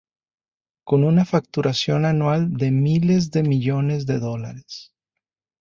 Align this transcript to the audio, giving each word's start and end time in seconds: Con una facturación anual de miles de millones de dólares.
Con 0.83 1.03
una 1.03 1.25
facturación 1.25 2.05
anual 2.05 2.53
de 2.53 2.71
miles 2.71 3.29
de 3.29 3.43
millones 3.43 4.07
de 4.07 4.17
dólares. 4.17 4.91